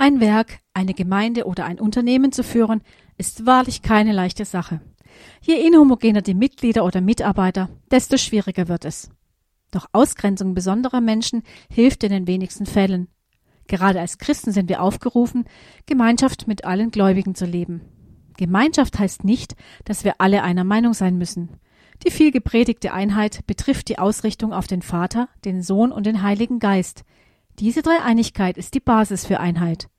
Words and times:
Ein 0.00 0.18
Werk, 0.18 0.60
eine 0.72 0.94
Gemeinde 0.94 1.44
oder 1.44 1.66
ein 1.66 1.78
Unternehmen 1.78 2.32
zu 2.32 2.42
führen, 2.42 2.80
ist 3.18 3.44
wahrlich 3.44 3.82
keine 3.82 4.12
leichte 4.12 4.46
Sache. 4.46 4.80
Je 5.42 5.56
inhomogener 5.56 6.22
die 6.22 6.32
Mitglieder 6.32 6.86
oder 6.86 7.02
Mitarbeiter, 7.02 7.68
desto 7.90 8.16
schwieriger 8.16 8.66
wird 8.68 8.86
es. 8.86 9.10
Doch 9.70 9.88
Ausgrenzung 9.92 10.54
besonderer 10.54 11.02
Menschen 11.02 11.42
hilft 11.70 12.02
in 12.02 12.12
den 12.12 12.26
wenigsten 12.26 12.64
Fällen. 12.64 13.08
Gerade 13.66 14.00
als 14.00 14.16
Christen 14.16 14.52
sind 14.52 14.70
wir 14.70 14.80
aufgerufen, 14.80 15.44
Gemeinschaft 15.84 16.48
mit 16.48 16.64
allen 16.64 16.90
Gläubigen 16.90 17.34
zu 17.34 17.44
leben. 17.44 17.82
Gemeinschaft 18.38 18.98
heißt 18.98 19.24
nicht, 19.24 19.54
dass 19.84 20.02
wir 20.04 20.14
alle 20.16 20.42
einer 20.42 20.64
Meinung 20.64 20.94
sein 20.94 21.18
müssen. 21.18 21.60
Die 22.06 22.10
viel 22.10 22.30
gepredigte 22.30 22.94
Einheit 22.94 23.46
betrifft 23.46 23.90
die 23.90 23.98
Ausrichtung 23.98 24.54
auf 24.54 24.66
den 24.66 24.80
Vater, 24.80 25.28
den 25.44 25.62
Sohn 25.62 25.92
und 25.92 26.06
den 26.06 26.22
Heiligen 26.22 26.58
Geist. 26.58 27.04
Diese 27.60 27.82
Dreieinigkeit 27.82 28.56
ist 28.56 28.72
die 28.72 28.80
Basis 28.80 29.26
für 29.26 29.38
Einheit. 29.38 29.90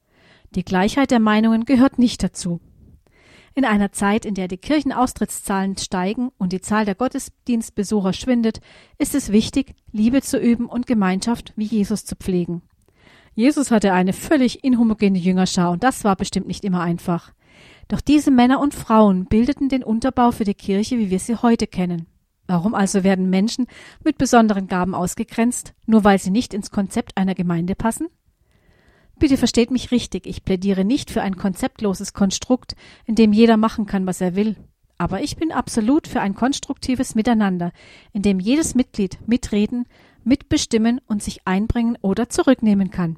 Die 0.55 0.65
Gleichheit 0.65 1.11
der 1.11 1.19
Meinungen 1.19 1.65
gehört 1.65 1.99
nicht 1.99 2.23
dazu. 2.23 2.59
In 3.53 3.65
einer 3.65 3.91
Zeit, 3.91 4.25
in 4.25 4.33
der 4.33 4.47
die 4.47 4.57
Kirchenaustrittszahlen 4.57 5.77
steigen 5.77 6.29
und 6.39 6.53
die 6.53 6.61
Zahl 6.61 6.85
der 6.85 6.95
Gottesdienstbesucher 6.95 8.13
schwindet, 8.13 8.61
ist 8.97 9.13
es 9.13 9.31
wichtig, 9.31 9.75
Liebe 9.91 10.23
zu 10.23 10.39
üben 10.39 10.65
und 10.65 10.87
Gemeinschaft 10.87 11.53
wie 11.55 11.65
Jesus 11.65 12.03
zu 12.03 12.15
pflegen. 12.15 12.63
Jesus 13.35 13.69
hatte 13.69 13.93
eine 13.93 14.13
völlig 14.13 14.63
inhomogene 14.63 15.19
Jüngerschar 15.19 15.69
und 15.69 15.83
das 15.83 16.03
war 16.03 16.15
bestimmt 16.15 16.47
nicht 16.47 16.65
immer 16.65 16.81
einfach. 16.81 17.31
Doch 17.89 18.01
diese 18.01 18.31
Männer 18.31 18.59
und 18.59 18.73
Frauen 18.73 19.25
bildeten 19.25 19.69
den 19.69 19.83
Unterbau 19.83 20.31
für 20.31 20.45
die 20.45 20.55
Kirche, 20.55 20.97
wie 20.97 21.11
wir 21.11 21.19
sie 21.19 21.35
heute 21.35 21.67
kennen. 21.67 22.07
Warum 22.51 22.75
also 22.75 23.05
werden 23.05 23.29
Menschen 23.29 23.65
mit 24.03 24.17
besonderen 24.17 24.67
Gaben 24.67 24.93
ausgegrenzt, 24.93 25.73
nur 25.85 26.03
weil 26.03 26.19
sie 26.19 26.31
nicht 26.31 26.53
ins 26.53 26.69
Konzept 26.69 27.15
einer 27.15 27.33
Gemeinde 27.33 27.75
passen? 27.75 28.09
Bitte 29.17 29.37
versteht 29.37 29.71
mich 29.71 29.91
richtig, 29.91 30.27
ich 30.27 30.43
plädiere 30.43 30.83
nicht 30.83 31.11
für 31.11 31.21
ein 31.21 31.37
konzeptloses 31.37 32.11
Konstrukt, 32.11 32.75
in 33.05 33.15
dem 33.15 33.31
jeder 33.31 33.55
machen 33.55 33.85
kann, 33.85 34.05
was 34.05 34.19
er 34.19 34.35
will. 34.35 34.57
Aber 34.97 35.21
ich 35.21 35.37
bin 35.37 35.53
absolut 35.53 36.09
für 36.09 36.19
ein 36.19 36.35
konstruktives 36.35 37.15
Miteinander, 37.15 37.71
in 38.11 38.21
dem 38.21 38.41
jedes 38.41 38.75
Mitglied 38.75 39.19
mitreden, 39.25 39.85
mitbestimmen 40.25 40.99
und 41.07 41.23
sich 41.23 41.47
einbringen 41.47 41.97
oder 42.01 42.27
zurücknehmen 42.27 42.91
kann. 42.91 43.15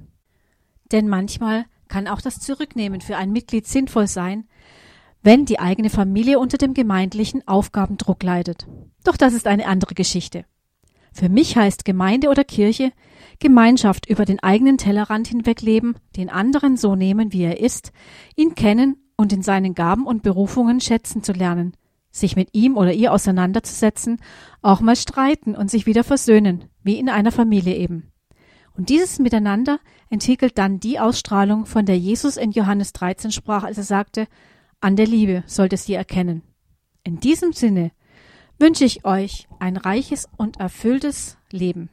Denn 0.92 1.08
manchmal 1.08 1.66
kann 1.88 2.08
auch 2.08 2.22
das 2.22 2.40
Zurücknehmen 2.40 3.02
für 3.02 3.18
ein 3.18 3.32
Mitglied 3.32 3.66
sinnvoll 3.66 4.06
sein, 4.06 4.48
wenn 5.24 5.46
die 5.46 5.60
eigene 5.60 5.90
Familie 5.90 6.38
unter 6.38 6.58
dem 6.58 6.74
gemeindlichen 6.74 7.48
Aufgabendruck 7.48 8.22
leidet. 8.22 8.68
Doch 9.04 9.18
das 9.18 9.34
ist 9.34 9.48
eine 9.48 9.66
andere 9.66 9.96
Geschichte. 9.96 10.46
Für 11.14 11.30
mich 11.30 11.56
heißt 11.56 11.86
Gemeinde 11.86 12.30
oder 12.30 12.44
Kirche 12.44 12.92
Gemeinschaft 13.40 14.10
über 14.10 14.26
den 14.26 14.40
eigenen 14.42 14.78
Tellerrand 14.78 15.28
hinweg 15.28 15.62
leben, 15.62 15.96
den 16.16 16.30
anderen 16.30 16.78
so 16.78 16.96
nehmen, 16.96 17.34
wie 17.34 17.44
er 17.44 17.60
ist, 17.60 17.92
ihn 18.36 18.56
kennen 18.56 18.98
und 19.18 19.34
in 19.34 19.42
seinen 19.42 19.76
Gaben 19.76 20.06
und 20.06 20.24
Berufungen 20.24 20.82
schätzen 20.82 21.24
zu 21.24 21.34
lernen, 21.34 21.76
sich 22.12 22.36
mit 22.36 22.50
ihm 22.54 22.78
oder 22.78 22.94
ihr 22.94 23.12
auseinanderzusetzen, 23.12 24.22
auch 24.62 24.82
mal 24.82 24.96
streiten 24.96 25.56
und 25.56 25.70
sich 25.70 25.86
wieder 25.86 26.04
versöhnen, 26.04 26.66
wie 26.84 27.00
in 27.00 27.10
einer 27.10 27.32
Familie 27.32 27.76
eben. 27.76 28.12
Und 28.76 28.90
dieses 28.90 29.20
Miteinander 29.20 29.80
entwickelt 30.10 30.58
dann 30.58 30.80
die 30.80 31.00
Ausstrahlung, 31.00 31.66
von 31.66 31.86
der 31.86 31.98
Jesus 31.98 32.38
in 32.38 32.52
Johannes 32.52 32.92
13 32.94 33.32
sprach, 33.32 33.64
als 33.64 33.78
er 33.78 33.84
sagte, 33.84 34.28
an 34.84 34.98
der 34.98 35.08
Liebe 35.08 35.44
solltest 35.48 35.88
ihr 35.88 35.98
erkennen. 35.98 36.42
In 37.04 37.20
diesem 37.20 37.54
Sinne 37.54 37.92
wünsche 38.60 38.84
ich 38.84 39.06
euch 39.06 39.48
ein 39.60 39.78
reiches 39.78 40.28
und 40.36 40.60
erfülltes 40.60 41.38
Leben. 41.52 41.90